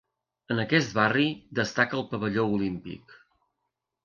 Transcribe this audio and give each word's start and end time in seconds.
En 0.53 0.61
aquest 0.61 0.95
barri 0.99 1.25
destaca 1.59 1.99
el 2.01 2.07
Pavelló 2.15 2.47
Olímpic. 2.57 3.15